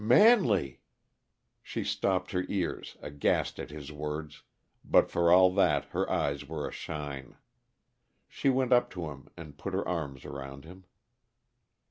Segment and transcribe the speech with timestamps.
[0.03, 0.81] "Manley!"
[1.61, 4.41] She stopped her ears, aghast at his words,
[4.83, 7.35] but for all that her eyes were ashine.
[8.27, 10.85] She went up to him and put her arms around him.